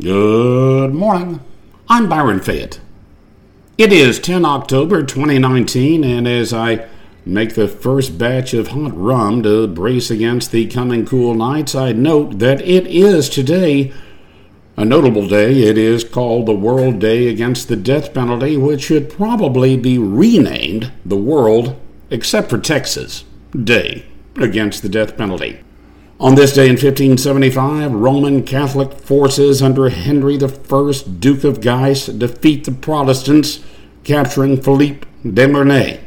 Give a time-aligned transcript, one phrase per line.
[0.00, 1.40] Good morning.
[1.88, 2.78] I'm Byron Fayette.
[3.76, 6.86] It is 10 October 2019, and as I
[7.26, 11.90] make the first batch of hot rum to brace against the coming cool nights, I
[11.90, 13.92] note that it is today
[14.76, 15.62] a notable day.
[15.64, 20.92] It is called the World Day Against the Death Penalty, which should probably be renamed
[21.04, 21.74] the World,
[22.08, 24.04] except for Texas, Day
[24.36, 25.58] Against the Death Penalty.
[26.20, 32.64] On this day in 1575, Roman Catholic forces under Henry I, Duke of Guise, defeat
[32.64, 33.60] the Protestants,
[34.02, 36.00] capturing Philippe de Mornay,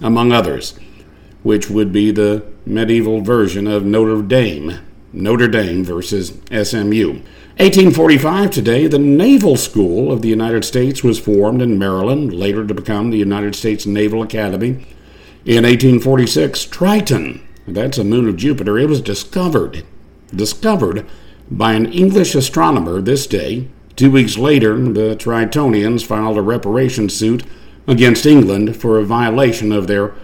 [0.00, 0.78] among others,
[1.42, 4.78] which would be the medieval version of Notre Dame,
[5.12, 7.22] Notre Dame versus SMU.
[7.58, 12.72] 1845 today, the Naval School of the United States was formed in Maryland, later to
[12.72, 14.86] become the United States Naval Academy.
[15.44, 18.78] In 1846, Triton, that's a moon of Jupiter.
[18.78, 19.84] It was discovered,
[20.34, 21.06] discovered
[21.50, 23.68] by an English astronomer this day.
[23.96, 27.44] Two weeks later, the Tritonians filed a reparation suit
[27.86, 30.14] against England for a violation of their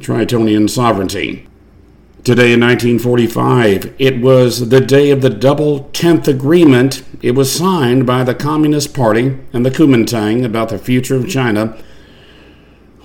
[0.00, 1.46] Tritonian sovereignty.
[2.24, 7.02] Today in 1945, it was the day of the Double Tenth Agreement.
[7.22, 11.78] It was signed by the Communist Party and the Kuomintang about the future of China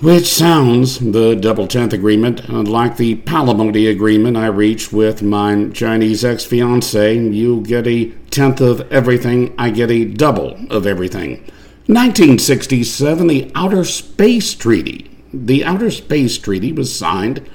[0.00, 5.70] which sounds, the Double Tenth Agreement, uh, like the Palimony Agreement I reached with my
[5.70, 7.14] Chinese ex fiancee.
[7.14, 11.38] You get a tenth of everything, I get a double of everything.
[11.86, 15.10] 1967, the Outer Space Treaty.
[15.32, 17.48] The Outer Space Treaty was signed.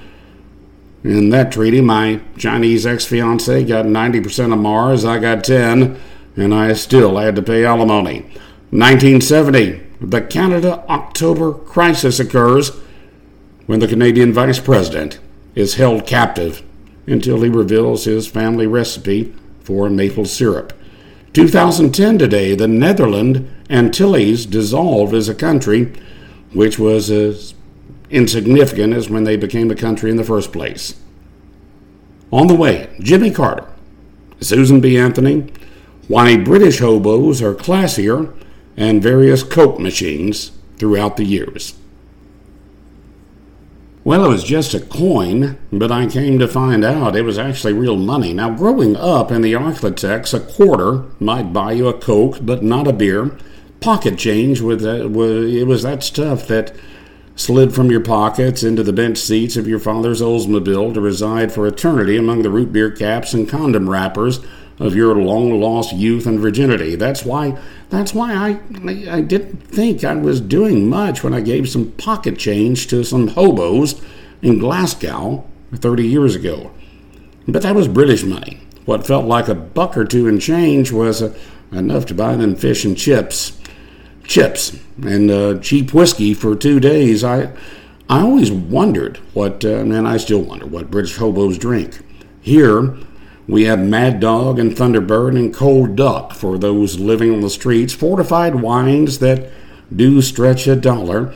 [1.04, 6.00] In that treaty, my Chinese ex fiancee got 90% of Mars, I got 10,
[6.36, 8.22] and I still had to pay alimony.
[8.70, 12.72] 1970, the Canada October crisis occurs
[13.66, 15.20] when the Canadian Vice President
[15.54, 16.62] is held captive
[17.06, 20.72] until he reveals his family recipe for maple syrup.
[21.34, 25.92] 2010 today, the Netherlands Antilles dissolved as a country,
[26.52, 27.54] which was as
[28.10, 31.00] insignificant as when they became a country in the first place.
[32.30, 33.66] On the way, Jimmy Carter,
[34.40, 34.98] Susan B.
[34.98, 35.50] Anthony,
[36.08, 38.34] why British hobos are classier
[38.76, 41.74] and various Coke machines throughout the years.
[44.04, 47.74] Well, it was just a coin, but I came to find out it was actually
[47.74, 48.32] real money.
[48.32, 52.88] Now, growing up in the Arklatex, a quarter might buy you a Coke, but not
[52.88, 53.38] a beer.
[53.80, 56.74] Pocket change, with that, it was that stuff that
[57.36, 61.66] slid from your pockets into the bench seats of your father's Oldsmobile to reside for
[61.66, 64.40] eternity among the root beer caps and condom wrappers
[64.82, 66.96] of your long lost youth and virginity.
[66.96, 67.56] That's why
[67.88, 68.60] that's why I,
[69.10, 73.28] I, didn't think I was doing much when I gave some pocket change to some
[73.28, 74.00] hobos
[74.40, 75.44] in Glasgow
[75.74, 76.72] 30 years ago.
[77.46, 78.60] But that was British money.
[78.86, 81.34] What felt like a buck or two in change was uh,
[81.70, 83.60] enough to buy them fish and chips,
[84.24, 87.22] chips and uh, cheap whiskey for two days.
[87.22, 87.52] I
[88.08, 92.00] I always wondered what, uh, and I still wonder what British hobos drink.
[92.40, 92.96] Here,
[93.48, 97.92] we have Mad Dog and Thunderbird and Cold Duck for those living on the streets,
[97.92, 99.50] fortified wines that
[99.94, 101.34] do stretch a dollar.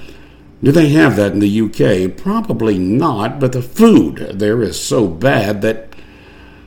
[0.63, 2.17] Do they have that in the UK?
[2.17, 5.93] Probably not, but the food there is so bad that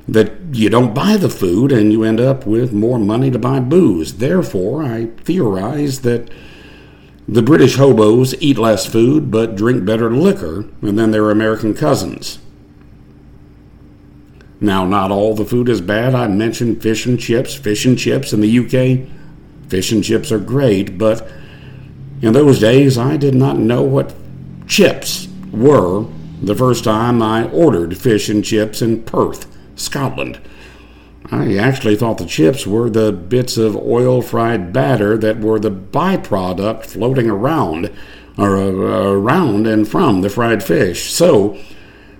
[0.07, 3.59] that you don't buy the food and you end up with more money to buy
[3.59, 4.15] booze.
[4.15, 6.31] Therefore, I theorize that
[7.27, 12.39] the British hobos eat less food but drink better liquor than their American cousins.
[14.61, 16.13] Now, not all the food is bad.
[16.13, 17.55] I mentioned fish and chips.
[17.55, 19.07] Fish and chips in the UK,
[19.69, 21.27] fish and chips are great, but
[22.21, 24.13] in those days I did not know what
[24.67, 26.05] chips were
[26.41, 30.39] the first time I ordered fish and chips in Perth, Scotland.
[31.31, 35.71] I actually thought the chips were the bits of oil fried batter that were the
[35.71, 37.91] byproduct floating around
[38.37, 41.11] or uh, around and from the fried fish.
[41.11, 41.57] So,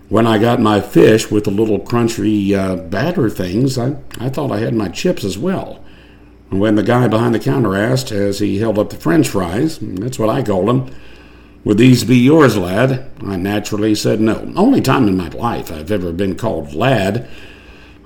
[0.09, 4.51] when I got my fish with the little crunchy uh, batter things, I, I thought
[4.51, 5.83] I had my chips as well.
[6.49, 9.77] And when the guy behind the counter asked, as he held up the french fries,
[9.79, 10.91] that's what I called them,
[11.63, 13.07] would these be yours, lad?
[13.23, 14.51] I naturally said no.
[14.55, 17.27] Only time in my life I've ever been called lad.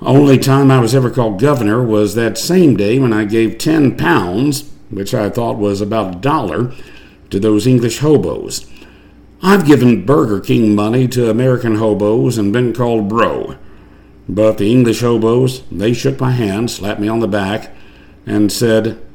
[0.01, 3.95] Only time I was ever called governor was that same day when I gave ten
[3.95, 6.73] pounds, which I thought was about a dollar,
[7.29, 8.69] to those English hobos.
[9.45, 13.57] I've given Burger King money to American hobos and been called bro.
[14.29, 17.75] But the English hobos, they shook my hand, slapped me on the back,
[18.25, 19.05] and said,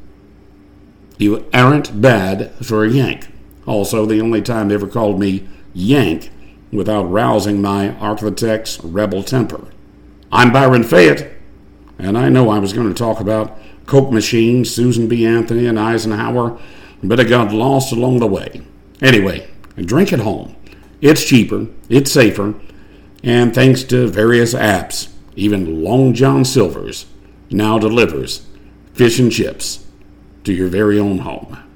[1.16, 3.28] You aren't bad for a Yank.
[3.64, 6.30] Also, the only time they ever called me Yank
[6.70, 9.68] without rousing my Arklatex rebel temper.
[10.30, 11.32] I'm Byron Fayette,
[11.98, 15.24] and I know I was going to talk about Coke machine, Susan B.
[15.24, 16.58] Anthony, and Eisenhower,
[17.02, 18.60] but it got lost along the way.
[19.00, 19.48] Anyway,
[19.86, 20.56] drink at home.
[21.00, 22.54] It's cheaper, it's safer,
[23.22, 27.06] and thanks to various apps, even Long John Silver's
[27.50, 28.46] now delivers
[28.94, 29.86] fish and chips
[30.44, 31.67] to your very own home.